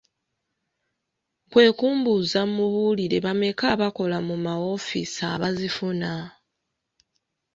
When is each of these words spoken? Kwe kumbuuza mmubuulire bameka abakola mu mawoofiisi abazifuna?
Kwe 1.51 1.65
kumbuuza 1.79 2.39
mmubuulire 2.47 3.17
bameka 3.25 3.65
abakola 3.73 4.17
mu 4.27 4.35
mawoofiisi 4.45 5.21
abazifuna? 5.33 6.11